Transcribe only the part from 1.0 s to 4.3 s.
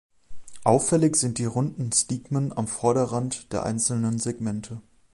sind die runden Stigmen am Vorderrand der einzelnen